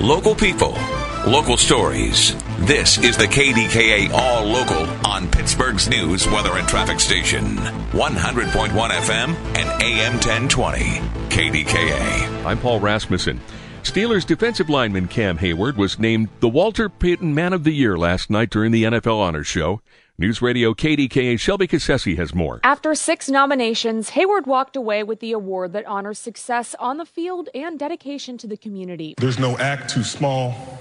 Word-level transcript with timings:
Local 0.00 0.34
people, 0.34 0.76
local 1.26 1.56
stories. 1.56 2.36
This 2.66 2.98
is 2.98 3.16
the 3.16 3.24
KDKA 3.24 4.10
All 4.12 4.44
Local 4.44 4.84
on 5.06 5.26
Pittsburgh's 5.30 5.88
news, 5.88 6.26
weather, 6.26 6.58
and 6.58 6.68
traffic 6.68 7.00
station. 7.00 7.56
100.1 7.56 8.68
FM 8.90 9.34
and 9.56 9.82
AM 9.82 10.12
1020. 10.12 11.00
KDKA. 11.30 12.44
I'm 12.44 12.58
Paul 12.58 12.78
Rasmussen. 12.80 13.40
Steelers 13.84 14.26
defensive 14.26 14.68
lineman 14.68 15.08
Cam 15.08 15.38
Heyward 15.38 15.76
was 15.76 15.98
named 15.98 16.28
the 16.40 16.48
Walter 16.48 16.90
Payton 16.90 17.34
Man 17.34 17.54
of 17.54 17.64
the 17.64 17.72
Year 17.72 17.96
last 17.96 18.28
night 18.28 18.50
during 18.50 18.72
the 18.72 18.84
NFL 18.84 19.18
Honors 19.18 19.46
Show. 19.46 19.80
News 20.18 20.40
Radio 20.40 20.72
KDKA 20.72 21.38
Shelby 21.38 21.66
Cassesse 21.66 22.16
has 22.16 22.34
more. 22.34 22.58
After 22.62 22.94
six 22.94 23.28
nominations, 23.28 24.12
Heyward 24.12 24.46
walked 24.46 24.74
away 24.74 25.02
with 25.02 25.20
the 25.20 25.32
award 25.32 25.74
that 25.74 25.84
honors 25.84 26.18
success 26.18 26.74
on 26.78 26.96
the 26.96 27.04
field 27.04 27.50
and 27.54 27.78
dedication 27.78 28.38
to 28.38 28.46
the 28.46 28.56
community. 28.56 29.14
There's 29.18 29.38
no 29.38 29.58
act 29.58 29.90
too 29.90 30.02
small, 30.02 30.78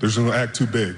there's 0.00 0.18
no 0.18 0.32
act 0.32 0.56
too 0.56 0.66
big. 0.66 0.96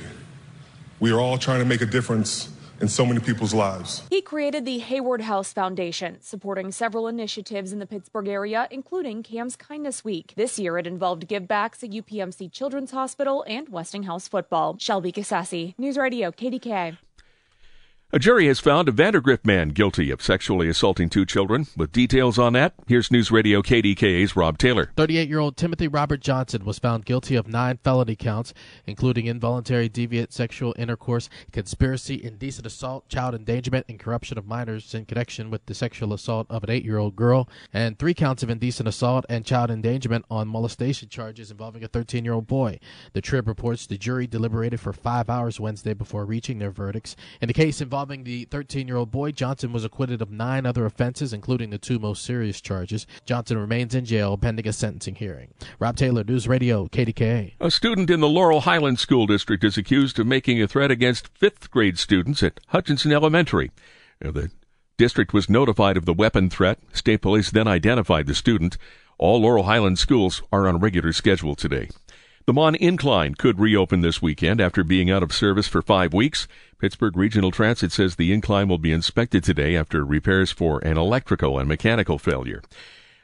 We 1.00 1.12
are 1.12 1.20
all 1.20 1.36
trying 1.36 1.58
to 1.58 1.66
make 1.66 1.82
a 1.82 1.86
difference 1.86 2.48
in 2.80 2.88
so 2.88 3.04
many 3.04 3.20
people's 3.20 3.52
lives. 3.52 4.02
He 4.08 4.22
created 4.22 4.64
the 4.64 4.80
Heyward 4.80 5.20
House 5.20 5.52
Foundation, 5.52 6.16
supporting 6.22 6.72
several 6.72 7.06
initiatives 7.06 7.74
in 7.74 7.78
the 7.78 7.86
Pittsburgh 7.86 8.28
area, 8.28 8.68
including 8.70 9.22
Cam's 9.22 9.54
Kindness 9.54 10.02
Week. 10.02 10.32
This 10.34 10.58
year, 10.58 10.78
it 10.78 10.86
involved 10.86 11.28
givebacks 11.28 11.84
at 11.84 11.90
UPMC 11.90 12.50
Children's 12.50 12.92
Hospital 12.92 13.44
and 13.46 13.68
Westinghouse 13.68 14.28
football. 14.28 14.78
Shelby 14.78 15.12
Cassesse, 15.12 15.74
News 15.76 15.98
Radio, 15.98 16.30
KDK. 16.30 16.96
A 18.12 18.20
jury 18.20 18.46
has 18.46 18.60
found 18.60 18.88
a 18.88 18.92
Vandergrift 18.92 19.44
man 19.44 19.70
guilty 19.70 20.12
of 20.12 20.22
sexually 20.22 20.68
assaulting 20.68 21.08
two 21.08 21.26
children. 21.26 21.66
With 21.76 21.90
details 21.90 22.38
on 22.38 22.52
that, 22.52 22.72
here's 22.86 23.10
News 23.10 23.32
Radio 23.32 23.62
KDKA's 23.62 24.36
Rob 24.36 24.58
Taylor. 24.58 24.92
38 24.96 25.28
year 25.28 25.40
old 25.40 25.56
Timothy 25.56 25.88
Robert 25.88 26.20
Johnson 26.20 26.64
was 26.64 26.78
found 26.78 27.04
guilty 27.04 27.34
of 27.34 27.48
nine 27.48 27.80
felony 27.82 28.14
counts, 28.14 28.54
including 28.86 29.26
involuntary 29.26 29.90
deviant 29.90 30.32
sexual 30.32 30.72
intercourse, 30.78 31.28
conspiracy, 31.50 32.22
indecent 32.22 32.64
assault, 32.64 33.08
child 33.08 33.34
endangerment, 33.34 33.86
and 33.88 33.98
corruption 33.98 34.38
of 34.38 34.46
minors 34.46 34.94
in 34.94 35.04
connection 35.04 35.50
with 35.50 35.66
the 35.66 35.74
sexual 35.74 36.12
assault 36.12 36.46
of 36.48 36.62
an 36.62 36.70
eight 36.70 36.84
year 36.84 36.98
old 36.98 37.16
girl, 37.16 37.48
and 37.72 37.98
three 37.98 38.14
counts 38.14 38.44
of 38.44 38.48
indecent 38.48 38.88
assault 38.88 39.26
and 39.28 39.44
child 39.44 39.68
endangerment 39.68 40.24
on 40.30 40.46
molestation 40.46 41.08
charges 41.08 41.50
involving 41.50 41.82
a 41.82 41.88
13 41.88 42.24
year 42.24 42.34
old 42.34 42.46
boy. 42.46 42.78
The 43.14 43.20
Trib 43.20 43.48
reports 43.48 43.84
the 43.84 43.98
jury 43.98 44.28
deliberated 44.28 44.78
for 44.78 44.92
five 44.92 45.28
hours 45.28 45.58
Wednesday 45.58 45.92
before 45.92 46.24
reaching 46.24 46.60
their 46.60 46.70
verdicts. 46.70 47.16
In 47.40 47.48
the 47.48 47.52
case 47.52 47.80
involving 47.80 47.96
involving 48.06 48.24
the 48.24 48.44
13 48.44 48.86
year 48.86 48.96
old 48.96 49.10
boy, 49.10 49.32
Johnson 49.32 49.72
was 49.72 49.84
acquitted 49.84 50.22
of 50.22 50.30
nine 50.30 50.64
other 50.64 50.86
offenses, 50.86 51.32
including 51.32 51.70
the 51.70 51.78
two 51.78 51.98
most 51.98 52.24
serious 52.24 52.60
charges. 52.60 53.04
Johnson 53.24 53.58
remains 53.58 53.96
in 53.96 54.04
jail 54.04 54.36
pending 54.36 54.68
a 54.68 54.72
sentencing 54.72 55.16
hearing. 55.16 55.52
Rob 55.80 55.96
Taylor, 55.96 56.22
News 56.22 56.46
Radio, 56.46 56.86
KDKA. 56.86 57.54
A 57.58 57.70
student 57.70 58.08
in 58.08 58.20
the 58.20 58.28
Laurel 58.28 58.60
Highlands 58.60 59.00
School 59.00 59.26
District 59.26 59.64
is 59.64 59.76
accused 59.76 60.20
of 60.20 60.26
making 60.26 60.62
a 60.62 60.68
threat 60.68 60.92
against 60.92 61.36
fifth 61.36 61.68
grade 61.72 61.98
students 61.98 62.44
at 62.44 62.60
Hutchinson 62.68 63.10
Elementary. 63.10 63.72
The 64.20 64.50
district 64.96 65.34
was 65.34 65.50
notified 65.50 65.96
of 65.96 66.04
the 66.04 66.14
weapon 66.14 66.48
threat. 66.48 66.78
State 66.92 67.22
police 67.22 67.50
then 67.50 67.66
identified 67.66 68.28
the 68.28 68.36
student. 68.36 68.78
All 69.18 69.40
Laurel 69.40 69.64
Highlands 69.64 70.00
schools 70.00 70.42
are 70.52 70.68
on 70.68 70.78
regular 70.78 71.12
schedule 71.12 71.56
today. 71.56 71.88
The 72.46 72.52
Mon 72.52 72.76
Incline 72.76 73.34
could 73.34 73.58
reopen 73.58 74.02
this 74.02 74.22
weekend 74.22 74.60
after 74.60 74.84
being 74.84 75.10
out 75.10 75.24
of 75.24 75.32
service 75.32 75.66
for 75.66 75.82
five 75.82 76.14
weeks. 76.14 76.46
Pittsburgh 76.78 77.16
Regional 77.16 77.50
Transit 77.50 77.90
says 77.90 78.14
the 78.14 78.32
incline 78.32 78.68
will 78.68 78.78
be 78.78 78.92
inspected 78.92 79.42
today 79.42 79.74
after 79.74 80.04
repairs 80.04 80.52
for 80.52 80.78
an 80.84 80.96
electrical 80.96 81.58
and 81.58 81.68
mechanical 81.68 82.20
failure. 82.20 82.62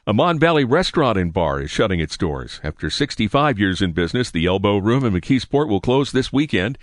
A 0.09 0.13
Mon 0.13 0.41
Valley 0.41 0.65
restaurant 0.65 1.17
and 1.17 1.33
bar 1.33 1.61
is 1.61 1.71
shutting 1.71 2.01
its 2.01 2.17
doors. 2.17 2.61
After 2.65 2.91
65 2.91 3.61
years 3.61 3.81
in 3.81 3.93
business, 3.93 4.29
the 4.29 4.47
Elbow 4.47 4.79
Room 4.79 5.05
in 5.05 5.13
McKeesport 5.13 5.69
will 5.69 5.81
close 5.81 6.11
this 6.11 6.33
weekend. 6.33 6.77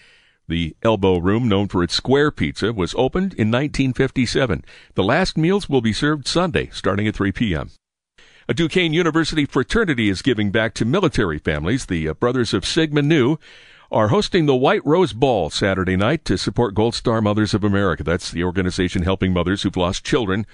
The 0.48 0.78
Elbow 0.82 1.18
Room, 1.18 1.50
known 1.50 1.68
for 1.68 1.84
its 1.84 1.94
square 1.94 2.32
pizza, 2.32 2.72
was 2.72 2.96
opened 2.96 3.34
in 3.34 3.52
1957. 3.52 4.64
The 4.94 5.04
last 5.04 5.38
meals 5.38 5.68
will 5.68 5.82
be 5.82 5.92
served 5.92 6.26
Sunday, 6.26 6.70
starting 6.72 7.06
at 7.06 7.16
3 7.16 7.34
p.m. 7.34 7.72
A 8.50 8.54
Duquesne 8.56 8.94
University 8.94 9.46
fraternity 9.46 10.10
is 10.10 10.24
giving 10.24 10.50
back 10.50 10.74
to 10.74 10.84
military 10.84 11.38
families. 11.38 11.86
The 11.86 12.10
uh, 12.10 12.16
Brothers 12.16 12.52
of 12.52 12.66
Sigma 12.66 13.04
Nu 13.04 13.38
are 13.92 14.08
hosting 14.08 14.48
the 14.48 14.56
White 14.56 14.84
Rose 14.84 15.14
Ball 15.14 15.52
Saturday 15.52 15.96
night 15.96 16.26
to 16.26 16.36
support 16.36 16.74
Gold 16.74 16.96
Star 16.96 17.22
Mothers 17.22 17.54
of 17.54 17.64
America. 17.64 18.04
That's 18.04 18.32
the 18.32 18.44
organization 18.44 19.04
helping 19.04 19.34
mothers 19.34 19.62
who've 19.62 19.78
lost 19.78 20.04
children 20.04 20.48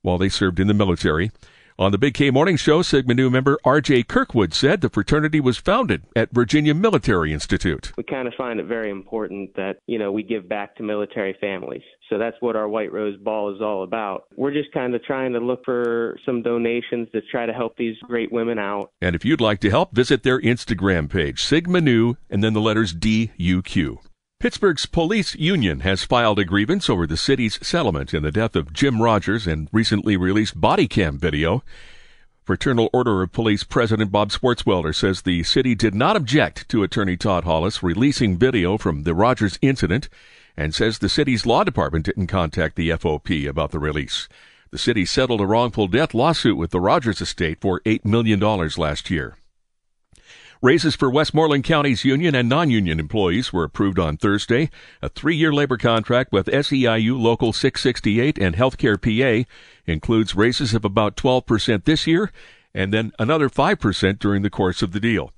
while 0.00 0.16
they 0.16 0.30
served 0.30 0.60
in 0.60 0.66
the 0.66 0.72
military. 0.72 1.30
On 1.78 1.90
the 1.90 1.98
Big 1.98 2.12
K 2.12 2.30
Morning 2.30 2.56
Show, 2.56 2.82
Sigma 2.82 3.14
Nu 3.14 3.30
member 3.30 3.58
R.J. 3.64 4.02
Kirkwood 4.04 4.52
said 4.52 4.82
the 4.82 4.90
fraternity 4.90 5.40
was 5.40 5.56
founded 5.56 6.02
at 6.14 6.30
Virginia 6.30 6.74
Military 6.74 7.32
Institute. 7.32 7.92
We 7.96 8.04
kind 8.04 8.28
of 8.28 8.34
find 8.34 8.60
it 8.60 8.66
very 8.66 8.90
important 8.90 9.56
that, 9.56 9.78
you 9.86 9.98
know, 9.98 10.12
we 10.12 10.22
give 10.22 10.48
back 10.48 10.76
to 10.76 10.82
military 10.82 11.34
families. 11.40 11.82
So 12.10 12.18
that's 12.18 12.36
what 12.40 12.56
our 12.56 12.68
White 12.68 12.92
Rose 12.92 13.16
Ball 13.16 13.54
is 13.54 13.62
all 13.62 13.84
about. 13.84 14.24
We're 14.36 14.52
just 14.52 14.70
kind 14.72 14.94
of 14.94 15.02
trying 15.02 15.32
to 15.32 15.40
look 15.40 15.64
for 15.64 16.18
some 16.26 16.42
donations 16.42 17.08
to 17.12 17.22
try 17.22 17.46
to 17.46 17.54
help 17.54 17.78
these 17.78 17.96
great 18.02 18.30
women 18.30 18.58
out. 18.58 18.90
And 19.00 19.16
if 19.16 19.24
you'd 19.24 19.40
like 19.40 19.60
to 19.60 19.70
help, 19.70 19.94
visit 19.94 20.22
their 20.22 20.40
Instagram 20.40 21.08
page, 21.08 21.42
Sigma 21.42 21.80
Nu, 21.80 22.16
and 22.28 22.44
then 22.44 22.52
the 22.52 22.60
letters 22.60 22.92
D-U-Q. 22.92 24.00
Pittsburgh's 24.42 24.86
police 24.86 25.36
union 25.36 25.80
has 25.86 26.02
filed 26.02 26.40
a 26.40 26.44
grievance 26.44 26.90
over 26.90 27.06
the 27.06 27.16
city's 27.16 27.64
settlement 27.64 28.12
in 28.12 28.24
the 28.24 28.32
death 28.32 28.56
of 28.56 28.72
Jim 28.72 29.00
Rogers 29.00 29.46
and 29.46 29.68
recently 29.70 30.16
released 30.16 30.60
body 30.60 30.88
cam 30.88 31.16
video. 31.16 31.62
Fraternal 32.42 32.90
Order 32.92 33.22
of 33.22 33.30
Police 33.30 33.62
President 33.62 34.10
Bob 34.10 34.30
Swartzwelder 34.30 34.96
says 34.96 35.22
the 35.22 35.44
city 35.44 35.76
did 35.76 35.94
not 35.94 36.16
object 36.16 36.68
to 36.70 36.82
Attorney 36.82 37.16
Todd 37.16 37.44
Hollis 37.44 37.84
releasing 37.84 38.36
video 38.36 38.76
from 38.76 39.04
the 39.04 39.14
Rogers 39.14 39.60
incident 39.62 40.08
and 40.56 40.74
says 40.74 40.98
the 40.98 41.08
city's 41.08 41.46
law 41.46 41.62
department 41.62 42.06
didn't 42.06 42.26
contact 42.26 42.74
the 42.74 42.90
FOP 42.90 43.48
about 43.48 43.70
the 43.70 43.78
release. 43.78 44.28
The 44.72 44.78
city 44.78 45.04
settled 45.04 45.40
a 45.40 45.46
wrongful 45.46 45.86
death 45.86 46.14
lawsuit 46.14 46.56
with 46.56 46.72
the 46.72 46.80
Rogers 46.80 47.20
estate 47.20 47.60
for 47.60 47.78
$8 47.82 48.04
million 48.04 48.40
last 48.40 49.08
year. 49.08 49.36
Raises 50.64 50.94
for 50.94 51.10
Westmoreland 51.10 51.64
County's 51.64 52.04
union 52.04 52.36
and 52.36 52.48
non-union 52.48 53.00
employees 53.00 53.52
were 53.52 53.64
approved 53.64 53.98
on 53.98 54.16
Thursday. 54.16 54.70
A 55.02 55.08
three-year 55.08 55.52
labor 55.52 55.76
contract 55.76 56.30
with 56.30 56.46
SEIU 56.46 57.20
Local 57.20 57.52
668 57.52 58.38
and 58.38 58.54
Healthcare 58.54 58.96
PA 58.96 59.50
includes 59.86 60.36
raises 60.36 60.72
of 60.72 60.84
about 60.84 61.16
12% 61.16 61.82
this 61.82 62.06
year 62.06 62.30
and 62.72 62.94
then 62.94 63.10
another 63.18 63.48
5% 63.48 64.20
during 64.20 64.42
the 64.42 64.50
course 64.50 64.82
of 64.82 64.92
the 64.92 65.00
deal. 65.00 65.32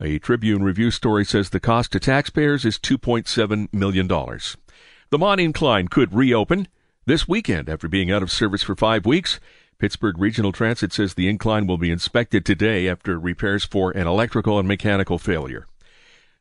A 0.00 0.18
Tribune 0.18 0.62
review 0.62 0.90
story 0.90 1.26
says 1.26 1.50
the 1.50 1.60
cost 1.60 1.92
to 1.92 2.00
taxpayers 2.00 2.64
is 2.64 2.78
$2.7 2.78 3.68
million. 3.74 4.08
The 4.08 5.18
Mon 5.18 5.38
Incline 5.38 5.88
could 5.88 6.14
reopen 6.14 6.68
this 7.04 7.28
weekend 7.28 7.68
after 7.68 7.86
being 7.86 8.10
out 8.10 8.22
of 8.22 8.32
service 8.32 8.62
for 8.62 8.74
five 8.74 9.04
weeks. 9.04 9.40
Pittsburgh 9.80 10.18
Regional 10.18 10.52
Transit 10.52 10.92
says 10.92 11.14
the 11.14 11.26
incline 11.26 11.66
will 11.66 11.78
be 11.78 11.90
inspected 11.90 12.44
today 12.44 12.86
after 12.86 13.18
repairs 13.18 13.64
for 13.64 13.90
an 13.92 14.06
electrical 14.06 14.58
and 14.58 14.68
mechanical 14.68 15.16
failure. 15.18 15.66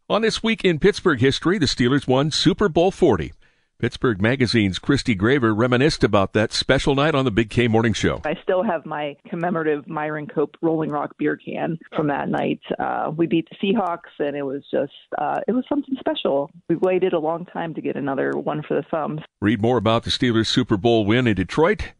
On 0.09 0.21
this 0.21 0.43
week 0.43 0.65
in 0.65 0.77
Pittsburgh 0.77 1.21
history, 1.21 1.57
the 1.57 1.65
Steelers 1.65 2.05
won 2.05 2.31
Super 2.31 2.67
Bowl 2.67 2.91
40. 2.91 3.31
Pittsburgh 3.77 4.21
Magazine's 4.21 4.77
Christy 4.77 5.15
Graver 5.15 5.55
reminisced 5.55 6.03
about 6.03 6.33
that 6.33 6.51
special 6.51 6.95
night 6.95 7.15
on 7.15 7.23
the 7.23 7.31
Big 7.31 7.49
K 7.49 7.69
Morning 7.69 7.93
Show. 7.93 8.19
I 8.25 8.35
still 8.43 8.61
have 8.61 8.85
my 8.85 9.15
commemorative 9.29 9.87
Myron 9.87 10.27
Cope 10.27 10.57
Rolling 10.61 10.89
Rock 10.89 11.17
beer 11.17 11.37
can 11.37 11.79
from 11.95 12.07
that 12.07 12.27
night. 12.27 12.59
Uh, 12.77 13.13
we 13.15 13.25
beat 13.25 13.47
the 13.49 13.55
Seahawks, 13.55 14.11
and 14.19 14.35
it 14.35 14.43
was 14.43 14.63
just 14.69 14.91
uh, 15.17 15.39
it 15.47 15.53
was 15.53 15.63
something 15.69 15.95
special. 15.97 16.51
We 16.67 16.75
waited 16.75 17.13
a 17.13 17.19
long 17.19 17.45
time 17.45 17.73
to 17.75 17.81
get 17.81 17.95
another 17.95 18.31
one 18.31 18.63
for 18.67 18.73
the 18.73 18.83
thumbs. 18.91 19.21
Read 19.39 19.61
more 19.61 19.77
about 19.77 20.03
the 20.03 20.09
Steelers 20.09 20.47
Super 20.47 20.75
Bowl 20.75 21.05
win 21.05 21.25
in 21.25 21.35
Detroit 21.35 21.93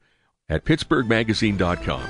at 0.50 0.66
pittsburghmagazine.com. 0.66 2.02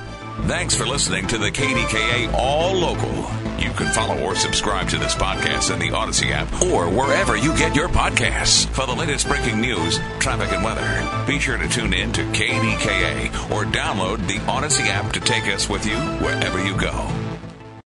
Thanks 0.47 0.73
for 0.73 0.85
listening 0.85 1.27
to 1.27 1.37
the 1.37 1.51
KDKA 1.51 2.33
All 2.33 2.73
Local. 2.73 3.13
You 3.59 3.71
can 3.71 3.93
follow 3.93 4.17
or 4.23 4.35
subscribe 4.35 4.87
to 4.89 4.97
this 4.97 5.13
podcast 5.13 5.71
in 5.73 5.79
the 5.79 5.89
Audacy 5.89 6.31
app 6.31 6.47
or 6.63 6.89
wherever 6.89 7.35
you 7.35 7.55
get 7.57 7.75
your 7.75 7.89
podcasts. 7.89 8.65
For 8.69 8.85
the 8.85 8.95
latest 8.95 9.27
breaking 9.27 9.59
news, 9.59 9.99
traffic, 10.19 10.53
and 10.53 10.63
weather, 10.63 11.25
be 11.27 11.39
sure 11.39 11.57
to 11.57 11.67
tune 11.67 11.93
in 11.93 12.13
to 12.13 12.21
KDKA 12.31 13.51
or 13.51 13.65
download 13.65 14.25
the 14.27 14.39
Audacy 14.45 14.87
app 14.87 15.11
to 15.11 15.19
take 15.19 15.43
us 15.53 15.67
with 15.67 15.85
you 15.85 15.97
wherever 16.23 16.63
you 16.63 16.77
go. 16.77 17.28